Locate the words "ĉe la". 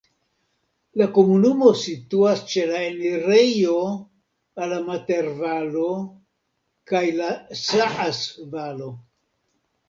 2.53-2.79